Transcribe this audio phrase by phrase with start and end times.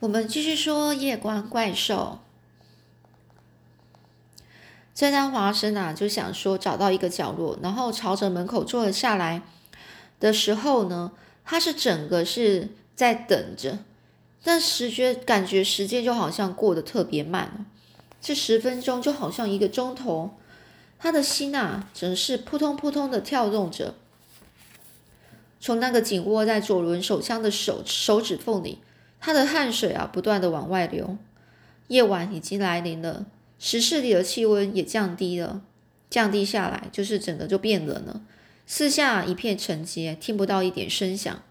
[0.00, 2.20] 我们继续说夜光怪兽。
[4.94, 9.42] 正当华生啊就想说找到一个角落，然后朝着门口坐了下来
[10.20, 11.10] 的时候呢，
[11.44, 13.78] 他是整个是在等着，
[14.44, 17.66] 但时觉感觉时间就好像过得特别慢
[18.20, 20.30] 这十分钟就好像一个钟头，
[21.00, 23.94] 他的心啊，整是扑通扑通的跳动着，
[25.60, 28.78] 从那个紧握在左轮手枪的手手指缝里。
[29.20, 31.16] 他的汗水啊，不断的往外流。
[31.88, 33.26] 夜晚已经来临了，
[33.58, 35.62] 石室里的气温也降低了，
[36.10, 38.20] 降低下来，就是整个就变冷了。
[38.66, 41.42] 四下一片沉寂，听不到一点声响。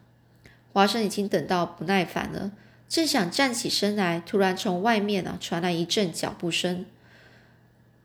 [0.72, 2.52] 华生已经等到不耐烦了，
[2.88, 6.86] 正想站起身来，突然从外面啊传来一阵脚步声。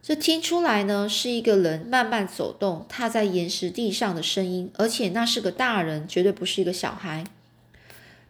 [0.02, 7.24] 这听出来呢，是一个人慢慢走动，踏在岩石地上的声音，而且那是个大人，绝对不是一个小孩。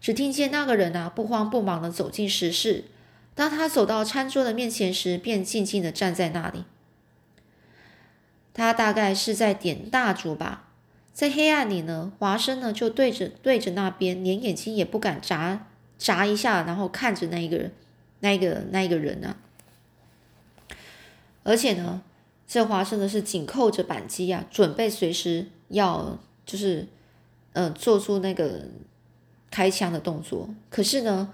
[0.03, 2.83] 只听见那个人啊，不慌不忙的走进食室。
[3.33, 6.65] 当他走到餐桌的面前时，便静静的站在那里。
[8.53, 10.67] 他大概是在点蜡烛吧。
[11.13, 17.71] 在黑暗里呢，华生呢就对着对着那边，连眼睛也不敢眨眨一下，然后看着那一个人，
[18.19, 19.37] 那一个那一个人啊。
[21.43, 22.01] 而且呢，
[22.45, 26.89] 这华生呢是紧扣着扳机啊，准备随时要就是
[27.53, 28.67] 嗯做出那个。
[29.53, 31.31] 开枪的动作，可是呢，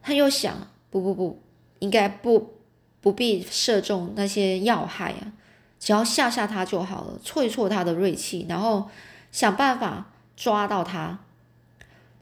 [0.00, 1.38] 他又想，不不不，
[1.80, 2.54] 应该不
[3.02, 5.32] 不必射中那些要害啊，
[5.78, 8.88] 只要吓吓他就好了，挫一挫他的锐气，然后
[9.30, 11.18] 想办法抓到他。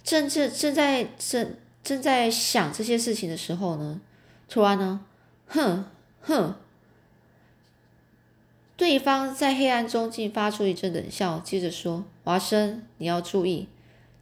[0.03, 4.01] 正正正在正正在想这些事情的时候呢，
[4.49, 5.01] 突然呢，
[5.47, 5.85] 哼
[6.23, 6.57] 哼，
[8.77, 13.69] 对方在黑暗中竟发出一阵冷笑，接着说：“华生，你要注意。”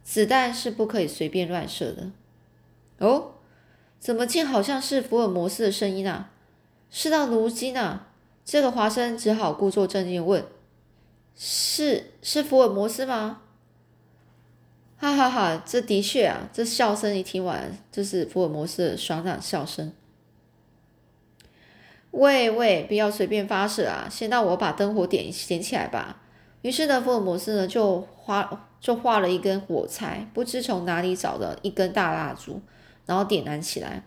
[0.05, 2.11] 子弹是不可以随便乱射的。
[2.99, 3.31] 哦，
[3.99, 6.29] 怎么竟好像是福尔摩斯的声音啊？
[6.91, 8.07] 事到如今啊，
[8.45, 10.45] 这个华生只好故作镇定问
[11.35, 13.41] ：“是是福尔摩斯吗？”
[14.97, 19.91] 哈哈哈，这的确啊，这笑声一听完，这是福尔摩斯的爽朗笑声。
[22.11, 24.07] 喂喂，不要随便发射啊！
[24.07, 26.21] 先让我把灯火点点起来吧。
[26.61, 28.69] 于是呢，福尔摩斯呢就花。
[28.85, 32.61] 就画了一根火柴，不知从哪里找的一根大蜡烛，
[33.07, 34.03] 然后点燃起来。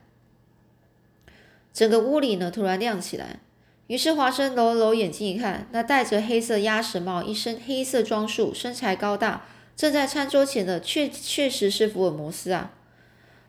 [1.73, 3.41] 整个屋里呢突然亮起来。
[3.89, 12.71] 于是华生揉了揉眼睛一看，那戴着黑色鸭舌帽、一身黑色装束、身材高大、正在餐桌前的，确确实是福尔摩斯啊！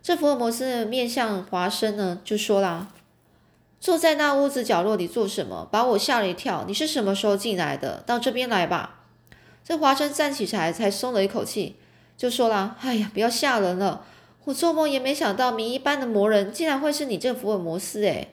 [0.01, 2.88] 这福尔摩斯面向华生呢，就说啦
[3.79, 5.69] ：“坐在那屋子角落里做什么？
[5.72, 6.66] 把我吓了一跳。
[6.66, 8.01] 你是什么时候进来的？
[8.07, 8.95] 到这边来吧。”
[9.64, 11.75] 这华生站起来，才松了一口气，
[12.18, 14.06] 就说了：“哎呀，不要吓人了！
[14.46, 18.30] 我做梦也没想到，谜一般的魔人竟然会是你这福尔摩斯。”哎，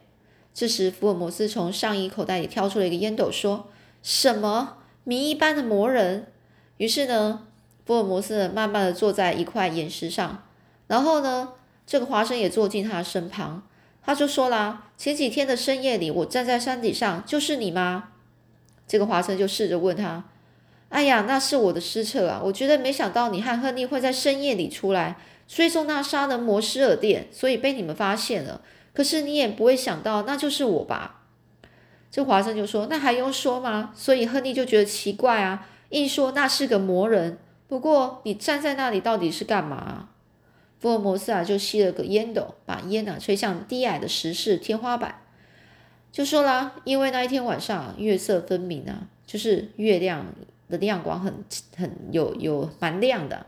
[0.55, 3.69] 这时福尔摩斯从上衣口袋里挑出了一个烟斗，说
[4.03, 6.33] ：“什么谜一般的魔人？”
[6.79, 7.47] 于是呢，
[7.85, 10.45] 福尔摩斯慢慢的坐在一块岩石上，
[10.87, 11.51] 然后呢，
[11.87, 13.63] 这个华生也坐进他的身旁，
[14.03, 18.11] 他就说啦：“前几天的深夜里，我站在山顶上，就是你吗？”
[18.89, 20.25] 这个华生就试着问他。
[20.89, 22.41] 哎呀，那是我的失策啊！
[22.45, 25.17] 我觉得没想到你和亨利会在深夜里出来
[25.49, 28.63] 追踪那杀人魔施尔店，所以被你们发现了。
[28.95, 31.23] 可是你也不会想到那就是我吧？
[32.11, 37.37] 这华生就说：“那还用说吗？”所以亨利就觉得奇怪啊，硬说那是个魔人。
[37.69, 40.09] 不过你站在那里到底是干嘛？
[40.79, 45.23] 福尔摩斯啊，就吸了个烟斗，把烟啊吹向低矮的石室天花板，
[46.13, 50.25] 就说啦：“因为那一天晚上月色分明啊，就是月亮。”
[50.69, 51.45] 的亮光很
[51.77, 53.47] 很有有蛮亮的，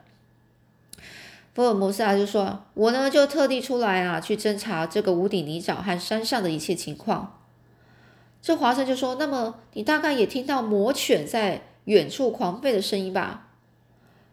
[1.54, 7.40] 福尔摩斯啊就说：“我呢就特地出来啊去侦查这个无底泥沼和山上的一切情况。”
[8.40, 13.48] 这华生就说：“那么你大概也听到魔犬在远处狂吠的声音吧？”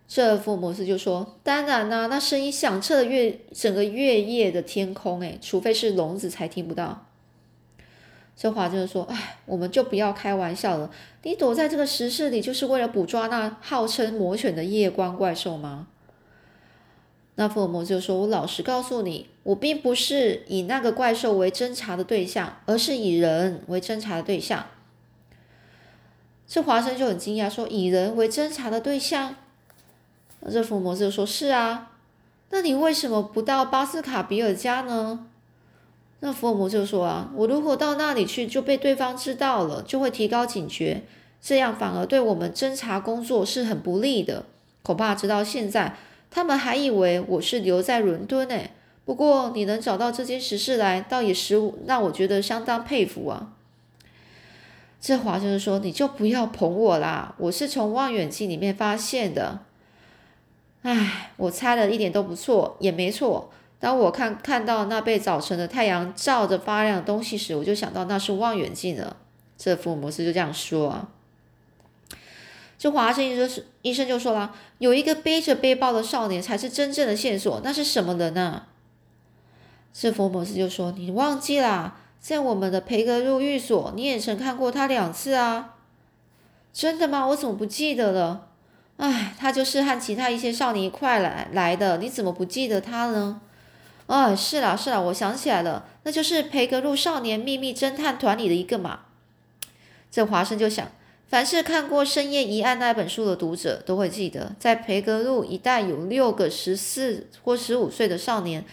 [0.08, 7.08] 这福尔摩斯就说：“当然啦，那声音响彻了月整个月夜的天空，诶，除非是聋子才听不到。”
[8.38, 10.92] 这华生说：“哎，我们就不要开玩笑了。
[11.24, 15.88] 你躲在这个石室里，就是为了捕捉那号称魔犬的夜光怪兽吗？”
[17.38, 24.66] 那福尔摩斯就说：“我老实告诉你，我并不是以那个怪兽为侦查的对象，而是以人为侦查的对象。”
[26.48, 29.36] 这华生就很惊讶，说：“以人为侦查的对象？”
[30.52, 31.92] 这福尔摩斯就说：“是啊，
[32.50, 35.28] 那你为什么不到巴斯卡比尔家呢？”
[36.22, 41.04] 那福尔摩就说啊，我如果到那里去就被对方知道了，就会提高警觉，
[41.42, 44.46] 这样反而对我们侦查工作是很不利的。
[44.82, 45.98] 恐怕直到现在，
[46.32, 48.56] 他们还以为我是留在伦敦呢，
[49.04, 53.52] 不过你能找到这件实事来，倒也使我让我觉得相当佩服啊。
[55.02, 59.60] 这华生就说：“你就不要捧我啦，我是从望远镜里面发现的。
[60.82, 63.52] 哎，我猜的一点都不错，也没错。
[63.80, 69.18] 当我看看到那被早晨的太阳照着发亮的东西时，我就想到那是望远镜了。”
[69.58, 71.10] 这福尔摩斯就这样说啊。
[72.78, 78.64] 这华生医生是医生就说了：“有一个背着背包的少年才是真正的线索，那是什么人呢？”
[79.94, 85.76] 这福尔摩斯就说：“你忘记啦。”在我们的培格路寓所，你也曾看过他两次啊？
[86.74, 87.28] 真的吗？
[87.28, 88.48] 我怎么不记得了？
[88.98, 93.42] 哎，他就是和其他一些少年一块来来的，你怎么不记得他呢？
[94.08, 99.00] 哎，是啦是啦，我想起来了，那就是培格路少年秘密侦探团里的一个嘛。
[100.12, 100.92] 这华生就想，
[101.28, 108.64] 凡是看过《深夜疑案》那本书的读者都会记得，在培格路一带有六个十四或十五岁的少年。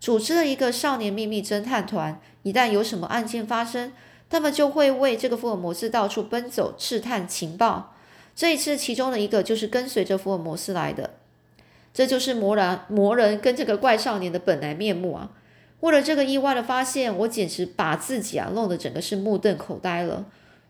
[0.00, 3.92] 组织了一个少年秘密侦探团，一旦有什么案件发生，
[4.30, 7.94] 他们就会为这个福尔摩斯到处奔走，刺探情报。
[8.34, 11.17] 这一次，其中的一个就是跟随着福尔摩斯来的，
[11.92, 15.30] 这就是魔人魔人跟这个怪少年的本来面目啊！
[15.80, 20.26] 为了这个意外的发现，我简直把自己啊弄得整个是目瞪口呆了。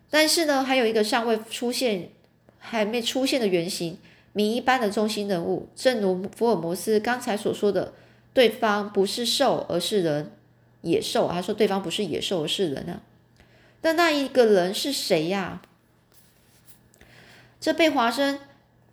[0.09, 2.09] 但是呢，还有一个尚未出现、
[2.57, 3.97] 还没出现的原型，
[4.33, 7.93] 谜一般的中心人物，正如福尔摩斯刚才所说的。
[8.31, 10.31] 对方不是兽，而是人，
[10.81, 11.27] 野兽。
[11.27, 13.01] 他说对方不是野兽，而是人啊。
[13.81, 15.61] 那那一个人是谁呀？
[17.59, 18.39] 这被华生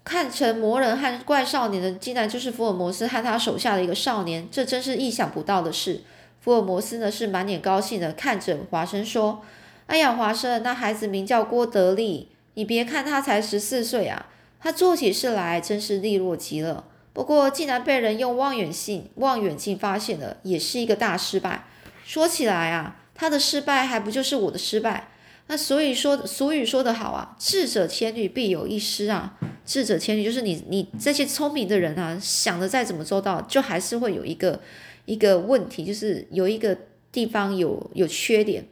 [0.07, 4.47] 看成魔人和怪少年的，竟然就是福尔摩斯和他手下的一个少年。
[4.53, 6.03] 这真是意想不到的事。
[6.41, 9.43] 福尔摩斯呢是满脸高兴的看着华生说
[9.87, 14.27] ：“哎呀，华生，那孩子名叫郭德利，你别看他才十四岁啊，
[14.61, 21.65] 他做起事来真是利落极了。”不过，竟然被人用望远镜望远镜发现了，也是一个大失败。
[22.05, 25.09] 说起来啊，他的失败还不就是我的失败？
[25.49, 29.39] 那所以说，俗语说得好啊，“智者千虑，必有一失”啊。
[29.65, 34.61] 智者千虑就是你，你这些聪明的人啊，想的再怎么周到，就还是会有一个
[35.05, 36.77] 一个问题，就是有一个
[37.13, 38.67] 地方有有缺点。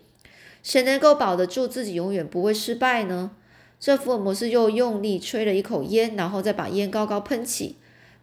[0.62, 3.31] 谁能够保得住自己永远不会失败呢？
[3.79, 7.77] 这福尔摩斯又用力吹了一口烟，然后再把烟高高喷起。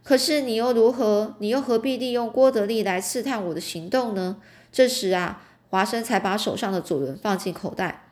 [0.03, 1.35] 可是你又如何？
[1.39, 4.37] 你又何必利用郭德利来试探我的行动呢？
[4.71, 8.07] 这时啊，华生才把手上的左轮放进口袋。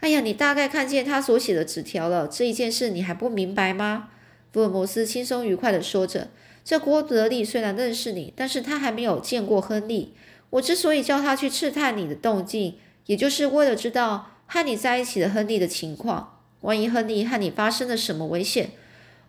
[0.00, 2.26] 哎呀，你大概看见他所写的纸条了。
[2.26, 4.08] 这一件事你还不明白吗？
[4.52, 6.28] 福尔摩斯轻松愉快地说着。
[6.64, 10.14] 这郭德利虽然认识你，但是他还没有见过亨利。
[10.50, 12.76] 我之所以叫他去刺探你的动静，
[13.06, 16.38] 也就是为了知道和你在一起的亨利的情况。
[16.62, 18.70] 万一亨利和你发生了什么危险？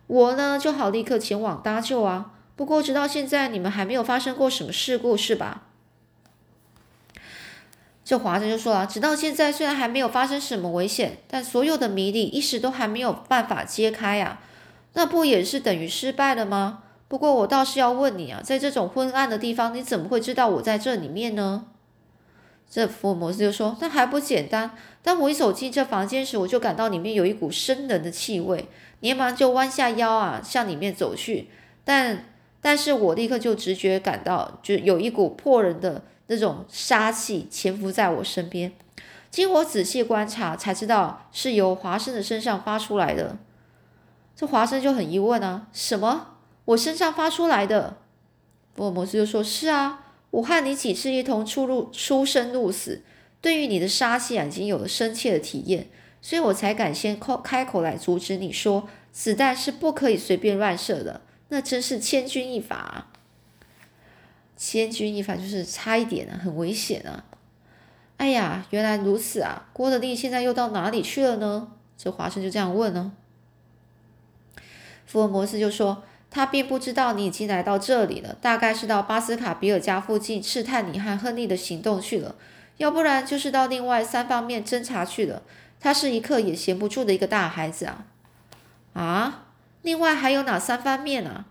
[0.06, 2.32] 我呢就好立刻前往搭救啊！
[2.56, 5.68] 不过直到现在，你们还没有发生过什么事故，是吧？
[8.12, 14.38] 这华生就说了，直到现在虽然还没有发生什么危险，但所有的谜底一时都还没有办法揭开呀，
[14.92, 16.82] 那不也是等于失败了吗？
[17.08, 21.64] 不过我倒是要问你啊，在这种昏暗的地方，你怎么会知道我在这里面呢？
[22.70, 24.72] 这福尔摩斯就说，那还不简单？
[25.02, 28.68] 当我一走进这房间时，我就感到里面有一股生人的气味。
[29.00, 31.48] 连忙就弯下腰啊，向里面走去，
[31.82, 32.26] 但
[32.60, 36.02] 但是我立刻就直觉感到，就有一股破人的
[36.32, 38.72] 那种杀气潜伏在我身边。
[39.30, 43.36] 经我仔细观察，才知道是由华生的身上发出来的。
[44.34, 46.36] 这华生就很疑问啊，什么？
[46.64, 47.98] 我身上发出来的？
[48.74, 53.02] 福尔摩斯就说：是啊，我和你几次一同出入出生入死，
[53.40, 55.88] 对于你的杀气啊，已经有了深切的体验。
[56.22, 63.08] 所以我才敢先开开口来阻止你说子弹是不可以随便乱射的，那真是千钧一发。
[64.64, 67.24] 千钧一发就是差一点啊，很危险啊！
[68.16, 69.68] 哎呀，原来如此啊！
[69.72, 71.72] 郭德利现在又到哪里去了呢？
[71.98, 73.10] 这华生就这样问呢。
[75.04, 82.36] 福尔摩斯就说他并不知道你已经来到这里了，大概是到巴斯卡比尔家附近试探你和亨利的行动去了，
[82.76, 85.42] 要不然就是到另外三方面侦查去了。
[85.80, 88.04] 他是一刻也闲不住的一个大孩子啊！
[88.92, 89.46] 啊，
[89.82, 91.46] 另外还有哪三方面啊？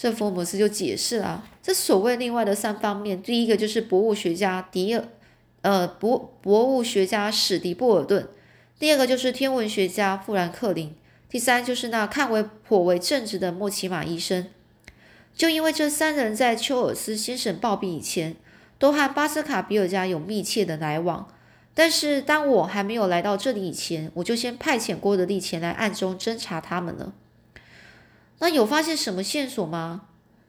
[0.00, 5.04] 这福尔摩斯就解释了，这所谓另外的三方面，第一个就是博物学家迪尔，
[5.62, 8.28] 呃，博博物学家史迪布尔顿；
[8.78, 10.90] 第二个就是天文学家富兰克林；
[11.28, 14.46] 第三就是那看为颇为正直的莫奇马医生。
[15.34, 18.36] 就因为这三人在丘尔斯先生暴毙以前，
[18.78, 21.26] 都和巴斯卡比尔家有密切的来往。
[21.74, 27.12] 但是当我还没有来到这里以前，我就先派遣郭德利前来暗中侦查他们了。
[28.40, 30.02] 那有发现什么线索吗？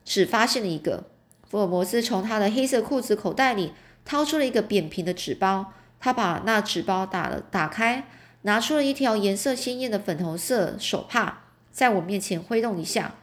[0.05, 1.05] 只发现了一个。
[1.47, 3.73] 福尔摩斯从他的黑色裤子口袋里
[4.05, 8.07] 掏出了一个扁平的纸包，他把那纸包打了打开，
[8.43, 11.39] 拿出了一条颜色鲜艳的粉红色手帕，
[11.71, 13.15] 在我面前挥动一下。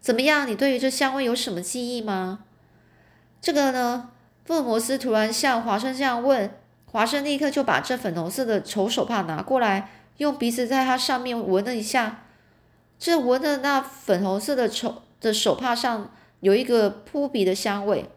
[0.00, 0.46] 怎么样？
[0.46, 2.40] 你对于这香味有什么记忆吗？
[3.40, 4.10] 这个呢？
[4.44, 6.50] 福尔摩斯突然向华生这样问，
[6.84, 12.23] 华生立刻就把这粉红色的丑手帕拿过来，用鼻子在它上面闻了一下。
[13.04, 18.08] 这闻的那粉红色的丑的手帕上有一个扑鼻的香味。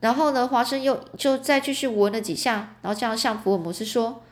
[0.00, 4.22] 然后呢，华生又就再继续闻了几下，然后这样向福尔摩斯说：“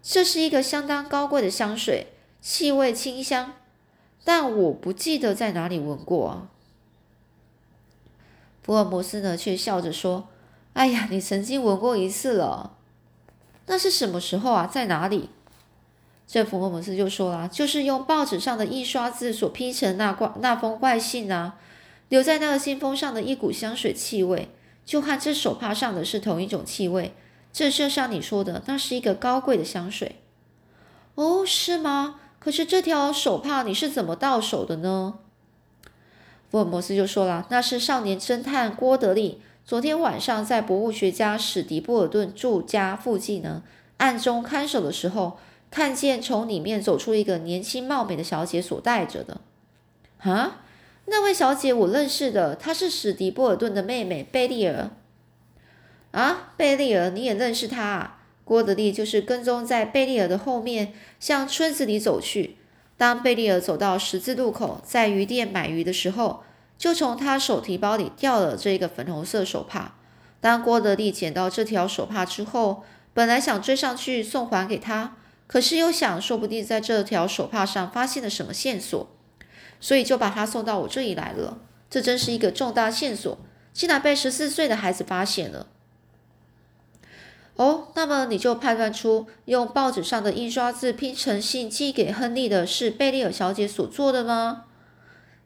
[0.00, 3.54] 这是一个相当高贵的香水，气味清香。”
[4.22, 6.46] 但我不记得在哪里闻过啊。
[8.62, 10.28] 福尔摩斯呢，却笑着说
[10.74, 12.76] ：“哎呀，你曾经闻过一次了，
[13.66, 14.68] 那是什么时候啊？
[14.68, 15.30] 在哪里？”
[16.32, 21.56] 这福尔摩斯就说了：“就是用报纸上的印刷字所拼成那怪那封怪信啊，
[22.08, 24.48] 留在那个信封上的一股香水气味，
[24.84, 27.14] 就和这手帕上的是同一种气味。
[27.52, 30.20] 这就像你说的，那是一个高贵的香水。
[31.16, 35.14] 哦，是吗？”可是这条手帕你是怎么到手的呢？
[36.48, 43.64] 福尔摩斯就说了：“那是少年侦探郭德利昨天晚上在博物学家史迪布尔顿住家附近呢，
[43.96, 45.38] 暗中看守的时候，
[45.70, 49.40] 看见从里面走出一个年轻貌美的小姐所带着的。
[50.18, 50.62] 啊，
[51.06, 54.90] 那位小姐我认识的，她是史迪波尔顿的妹妹贝利尔。
[56.10, 62.56] 啊，贝利尔，你也认识她啊？”郭德利就是跟踪在贝利尔的后面，向村子里走去。
[62.96, 66.42] 当贝利尔走到十字路口，在鱼店买鱼的时候，
[66.76, 69.94] 就从他手提包里掉了这个粉红色手帕。
[70.40, 72.82] 当郭德利捡到这条手帕之后，
[73.14, 75.16] 本来想追上去送还给他，
[75.50, 79.10] 可是又想，说不定在这条手帕上发现了什么线索，
[79.80, 81.58] 所以就把他送到我这里来了。
[81.90, 83.36] 这真是一个重大线索，
[83.72, 85.66] 竟然被十四岁的孩子发现了。
[87.56, 94.66] 哦，那么你就判断出用报纸上的印刷字拼成信寄给亨利的是贝利尔小姐所做的吗？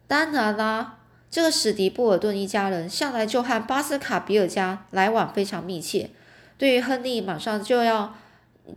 [0.06, 0.98] 当然啦，
[1.30, 6.10] 这个史迪布尔顿一家人向来就和巴斯卡比尔家来往非常密切。
[6.58, 8.14] 对于亨利马上就要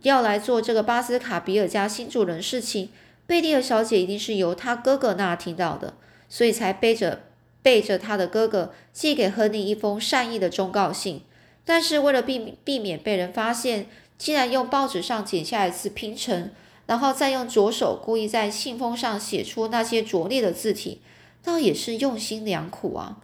[0.02, 2.90] 要来做这个巴斯卡比尔家新主人事情，
[3.26, 5.94] 贝蒂尔小姐一定是由她哥哥那听到的，
[6.28, 7.22] 所以才背着
[7.62, 11.22] 背着她的哥哥寄给亨利一封善意的忠告信。
[11.64, 16.50] 但是为了避避免被人发现，竟然用报纸上剪下一次拼成，
[16.86, 21.02] 然后再用左手故意在信封上写出那些拙劣的字体，
[21.42, 23.18] 倒也是用心良苦啊。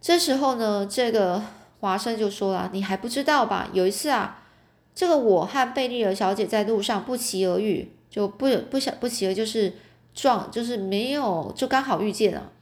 [0.00, 1.42] 这时候呢，这个
[1.80, 3.68] 华生就说了：“你还不知道吧？
[3.74, 4.39] 有一次啊，
[5.00, 9.72] 这个我和贝利尔小姐在路上不期而遇，就不不想不期而就是
[10.12, 12.52] 撞，就是没有，就刚好遇见了。”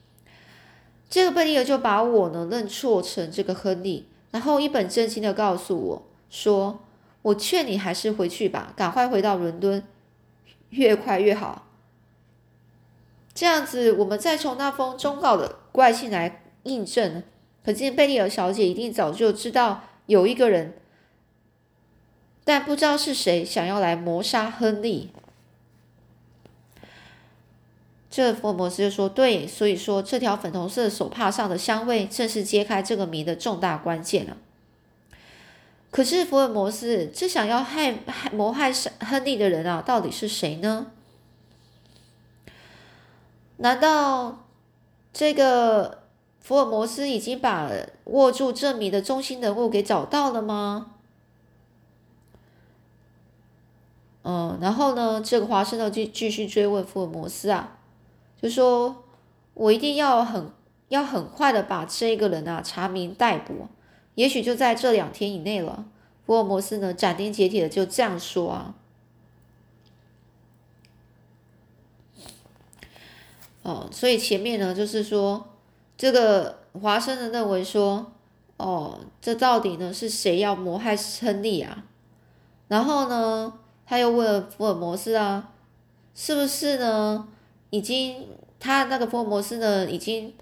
[1.10, 6.78] 这个贝利尔就把我呢认错成这个亨利，然后一本正经的告诉我说
[7.22, 9.82] ：“我劝你还是回去吧，赶快回到伦敦，
[10.70, 11.66] 越快越好。
[13.34, 17.24] 这样子，我们再从那封忠告的怪信来印证。
[17.64, 20.74] 可见贝利尔小姐一定早就知道有一个人，
[22.48, 25.10] 但不知道是谁想要来谋杀亨利。”
[28.08, 34.38] 这福尔摩斯就说：“对，所以说这条粉红色手帕上的香味，正是揭开这个谜的重大关键了。
[35.90, 40.86] 可是福尔摩斯，这想要害害谋害亨利的人啊，到底是谁呢？
[43.58, 44.46] 难道
[45.12, 46.04] 这个
[46.40, 47.70] 福尔摩斯已经把
[48.04, 50.94] 握住这谜的中心人物给找到了吗？
[54.30, 57.78] 嗯，然后呢，这个华盛顿继继续追问福尔摩斯啊。”
[58.42, 59.04] 就说，
[59.54, 60.50] 我一定要很
[60.88, 63.68] 要很快的把这个人啊查明逮捕，
[64.16, 65.86] 也许就在这两天以内了。
[66.26, 68.74] 福尔摩斯呢斩钉截铁的就这样说啊。
[73.62, 75.48] 哦，所以前面呢就是说，
[75.96, 78.12] 这个华生的认为说，
[78.58, 81.84] 哦，这到底呢是谁要谋害亨利啊？
[82.68, 83.54] 然后呢，
[83.88, 85.54] 他又问福尔摩斯啊，
[86.14, 87.26] 是不是呢？
[87.70, 88.26] 已经，
[88.60, 90.34] 他那个福尔摩斯呢，已经，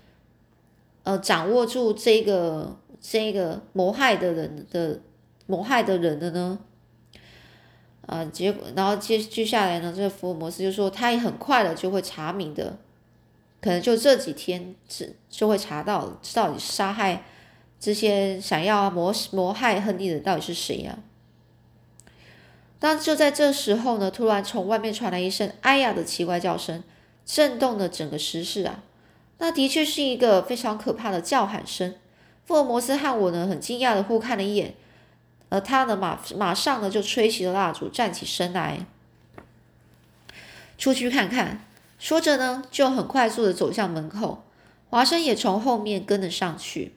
[1.05, 5.01] 呃，掌握住这个这个谋害的人的
[5.47, 6.59] 谋害的人的呢，
[8.07, 12.77] 啊，结果，然后接接下来呢，这个福尔摩斯就说，他也很快的就会查明的，
[13.61, 17.23] 可能就这几天就就会查到，到底杀害
[17.79, 20.99] 这些想要谋谋害亨利的到底是谁呀？
[22.79, 26.83] 但就在这时候呢，突然从外面传来一声“哎呀”的奇怪叫声。
[27.29, 28.85] 震动了整个石室啊！
[29.39, 31.97] 那的确是一个非常可怕的叫喊声。
[32.45, 34.77] 福尔摩斯和我呢，很惊讶的互看了一眼，
[35.49, 38.87] 而他呢，马马上呢就吹熄了蜡烛，站起身来，
[40.79, 41.67] 出去看看。
[41.99, 44.45] 说着呢，就很快速的走向门口。
[44.89, 46.93] 华生也从后面跟了上去。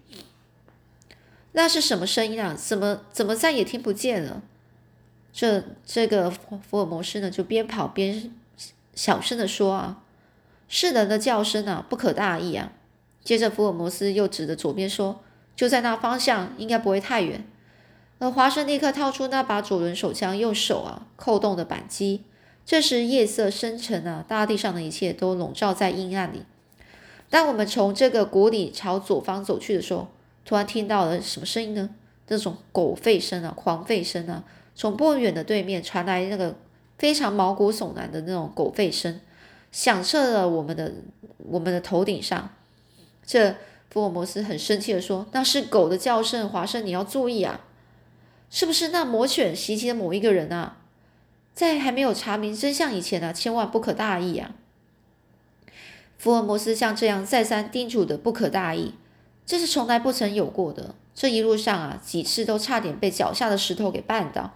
[1.54, 2.54] 那是什么声音啊？
[2.54, 4.44] 怎么怎么再也听不见了？
[5.32, 8.32] 这这个福尔摩斯呢，就边跑边
[8.94, 10.04] 小声的说啊
[10.68, 12.74] ：“是人的叫声啊，不可大意啊。”
[13.24, 15.22] 接着福尔摩斯又指着左边说
[15.56, 17.46] ：“就在那方向，应该不会太远。”
[18.18, 22.24] 而华生立刻掏出那把左轮手枪，用手啊扣动的扳机。
[22.66, 26.44] 这时夜色深沉啊，大地上的一切都笼罩在阴暗里。
[27.30, 30.10] 当我们从这个谷里朝左方走去的时候，
[30.44, 31.90] 突然听到了什么声音呢？
[32.28, 34.44] 那种狗吠声啊，狂吠声啊，
[34.80, 36.56] 从不远的对面传来那个
[36.98, 39.20] 非常毛骨悚然的那种狗吠声，
[39.74, 40.94] 响彻了我们的
[41.38, 42.50] 我们的头顶上。
[43.26, 43.58] 这
[43.90, 47.60] 福尔摩斯很生气的说：“那是狗的叫声，华生，你要注意啊！
[48.50, 50.78] 是不是那魔犬袭击了某一个人啊？
[51.54, 54.56] 在还没有查明真相以前呢，千万不可大意啊！”
[56.18, 58.94] 福尔摩斯像这样再三叮嘱的不可大意。
[59.46, 60.96] 这是从来不曾有过的。
[61.14, 64.54] 这一路上啊，几次都差点被脚下的石头给绊倒，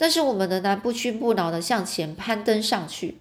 [0.00, 3.18] 但是我们仍然不屈不挠的向前攀登上去。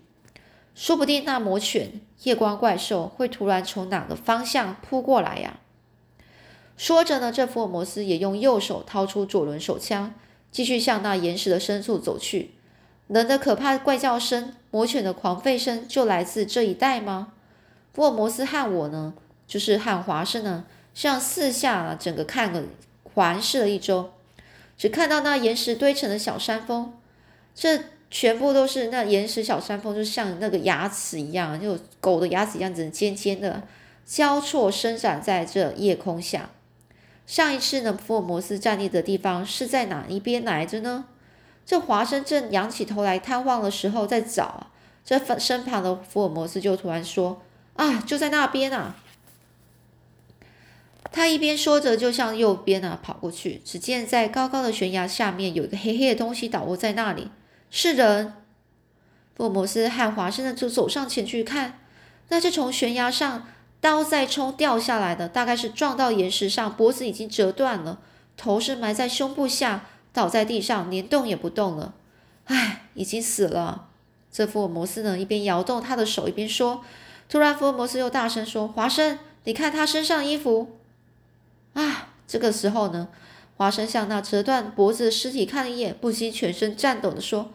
[0.73, 5.59] 说不定那魔犬夜光怪兽会突然从哪个方向扑过来呀？
[6.77, 10.13] 说着呢，这福尔摩斯也用右手掏出左轮手枪，
[10.53, 12.51] 继续向那岩石的深处走去。
[13.07, 17.33] 人的可怕怪叫声，魔犬的狂吠声，就来自这一带吗？
[17.93, 19.13] 福尔摩斯和我呢，
[19.45, 20.63] 就是和华生呢。
[20.93, 22.63] 向四下整个看了
[23.03, 24.11] 环视了一周，
[24.79, 26.93] 只看到那岩石堆成的小山峰，
[27.53, 27.77] 这
[28.09, 33.63] 全部都是那岩石小山峰，就像那个牙齿一样，就狗的牙齿一样，子尖尖的，
[34.05, 36.51] 交错伸展在这夜空下。
[37.27, 41.05] 上一次呢，福尔摩斯站立的地方是在哪一边来着呢？
[41.65, 44.67] 这华生正仰起头来探望的时候，在找，
[45.03, 47.41] 这身旁的福尔摩斯就突然说
[47.75, 48.95] ：“啊，就在那边啊！”
[51.11, 53.61] 他一边说着，就向右边啊跑过去。
[53.65, 57.29] 只见在高高的悬崖下面有一个黑黑的东西倒卧在那里，
[57.71, 58.33] 是人。
[59.35, 61.79] 福尔摩斯和华生呢就走上前去看，
[62.27, 63.47] 那是从悬崖上
[63.81, 67.99] 刀在冲掉下来的，大概是撞到岩石上，脖子已经折断了，
[68.37, 71.95] 头是埋在胸部下，倒在地上，连动也不动了。
[72.45, 73.87] 唉，已经死了。
[74.31, 76.83] 这福尔摩斯呢一边摇动他的手，一边说。
[77.27, 80.75] 突然，福尔摩斯又大声说：“华生，你看他身上衣服。”
[81.79, 82.09] 啊！
[82.27, 83.07] 这个时候呢，
[83.57, 87.49] 华生向那折断脖子的尸体看了一眼，不禁全身颤抖的说：“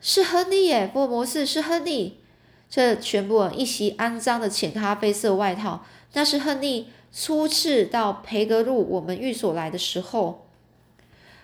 [0.00, 2.20] 是亨利耶，福尔摩斯是亨利。”
[2.68, 10.46] 这全部一袭肮脏的浅咖啡色外套，那是亨利初次到培格路我们寓所来的时候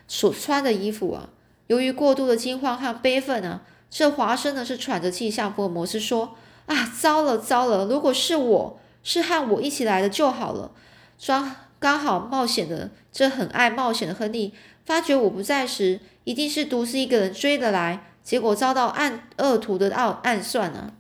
[0.07, 1.31] 所穿的衣服啊。
[1.69, 7.87] 由于过度的惊慌和悲愤啊，这华生呢是喘着气向福尔摩斯说：“啊，糟了糟了！
[7.87, 10.73] 如果是我是和我一起来的就好了。”
[11.19, 11.55] 装。
[11.83, 20.93] 刚好冒险的这很爱冒险的亨利，发觉我不在时，一定是独自一个人追了来，结果遭到暗恶徒的暗暗算啊！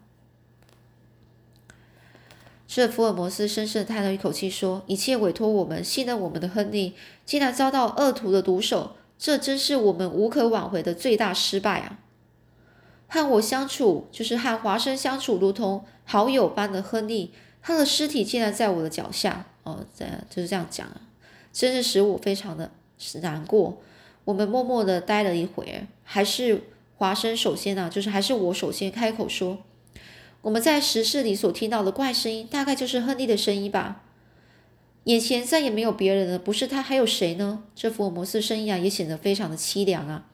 [2.66, 12.00] 这福尔摩斯深深叹了一口气，说：“一切委托我们、信任我们的亨利，竟然遭到恶徒的毒手，这真是我们无可挽回的最大失败啊！”
[13.06, 19.46] 和我相处，就是和华生相处，如同好友般的亨利，他的尸体竟然在我的脚下。
[19.64, 21.00] 哦，这就是这样讲啊，
[21.52, 22.70] 真是使我非常的
[23.20, 23.80] 难过。
[24.24, 26.62] 我们默默的待了一会儿，还是
[26.96, 29.58] 华生首先呢，就是还是我首先开口说，
[30.42, 34.02] 我们在石室里所听到的怪声音，大概就是亨利的声音吧。
[35.04, 37.64] 眼前再也没有别人了，不是他还有谁呢？
[37.74, 40.26] 这福尔摩斯声音啊，也显得非常的凄凉啊。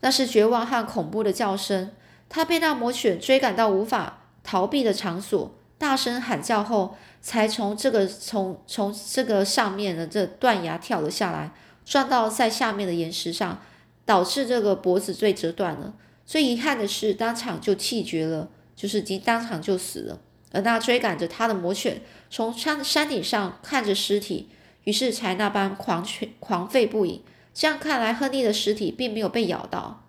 [0.00, 1.90] 那是绝望和恐怖的叫声，
[2.28, 6.96] 他被那魔犬追赶到无法逃避的场所，大声喊叫后。
[7.20, 11.52] 才从这个从从这个上面的这断崖跳了下来，
[11.84, 13.60] 撞到在下面的岩石上，
[14.04, 15.94] 导致这个脖子最折断了。
[16.24, 20.20] 最遗憾的是，当场就气绝了，就是已经当场就死了。
[20.50, 22.00] 而那追赶着他的魔犬
[22.30, 24.48] 从山山顶上看着尸体，
[24.84, 27.22] 于是才那般狂犬狂吠不已。
[27.52, 30.04] 这样看来，亨利的尸体并没有被咬到，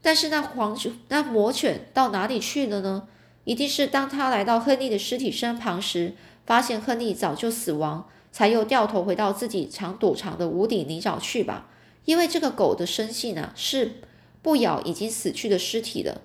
[0.00, 0.76] 但是那狂
[1.08, 3.06] 那魔犬到哪里去了呢？
[3.44, 6.14] 一定是当他来到亨利的尸体身旁时，
[6.46, 11.68] 发现亨利早就死亡，才又掉头回到自己常躲藏的无底泥沼去吧。
[12.04, 14.00] 因为这个狗的生性啊，是
[14.42, 16.20] 不咬已经死去的尸体的。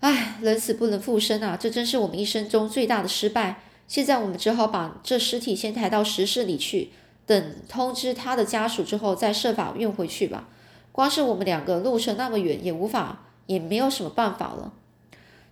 [0.00, 1.56] 唉，人死不能复生啊！
[1.56, 3.62] 这真是我们一生中最大的失败。
[3.88, 6.90] 现在我们只好把这尸体先抬到石室里去，
[7.24, 10.48] 等通知他的家属之后再设法运回去吧。
[10.92, 14.74] 光是我们两个路程那么远，也无法，也没有什么办法了。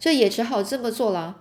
[0.04, 1.36] 这也只好这么做了。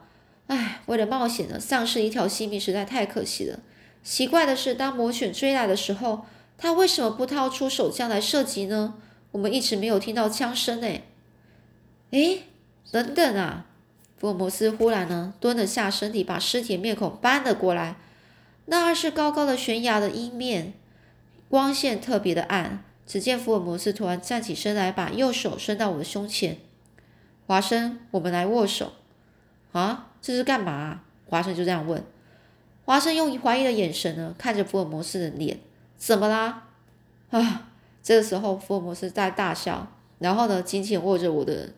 [0.48, 3.60] 唉，为了冒险呢，丧失一条性命实在太可惜了。
[4.06, 6.26] 奇怪的是，当魔犬追来的时候，
[6.58, 8.94] 他为什么不掏出手枪来射击呢？
[9.32, 10.88] 我们一直没有听到枪声呢。
[12.12, 12.44] 诶，
[12.90, 13.66] 等等啊！
[14.18, 17.98] 福尔摩斯忽然呢蹲了下身体，把尸体面孔搬了过来。
[18.68, 20.72] 那是高高的悬崖的阴面，
[21.50, 22.86] 光线特别的暗。
[23.06, 26.60] 只见福尔摩斯突然站起身来，把右手伸到我的胸前。
[27.48, 28.94] 华生，我们来握手。
[29.72, 31.02] 啊，这是干嘛？
[31.26, 32.04] 华生就这样问。
[32.86, 35.60] 华生用怀疑的眼神呢看着福尔摩斯的脸，
[35.98, 36.68] 怎么啦？
[37.32, 37.70] 啊！
[38.04, 39.88] 这个时候，福尔摩斯在大笑，
[40.20, 41.70] 然后呢，紧紧握着我的，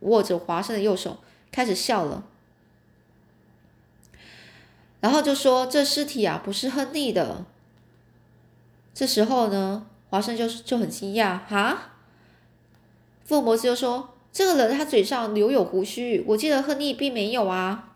[0.00, 1.18] 握着华生的右手，
[1.52, 2.24] 开始笑了。
[5.00, 7.46] 然后就说：“这尸体啊，不是亨利的。”
[8.92, 11.92] 这时候呢，华生就就很惊讶，哈？
[13.24, 17.94] 福尔摩斯就说：“这个人他嘴上留有胡须，我记得亨利并没有啊。”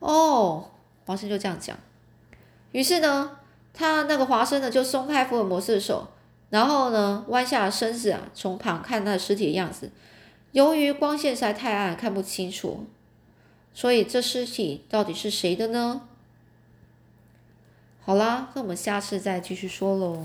[0.00, 0.70] 哦，
[1.06, 1.76] 华生就这样讲。
[2.72, 3.38] 于是呢，
[3.72, 6.08] 他那个华生呢就松开福尔摩斯的手。
[6.50, 9.90] 然后呢，弯下身子啊，从旁看那尸体的样子。
[10.50, 12.84] 由于光线实在太暗，看不清楚，
[13.72, 16.02] 所以这尸体到底是谁的呢？
[18.04, 20.22] 好啦，那我们下次再继续说喽。